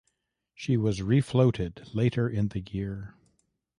She 0.55 0.77
was 0.77 1.01
refloated 1.01 1.93
later 1.93 2.27
in 2.27 2.47
the 2.47 2.61
year. 2.61 3.13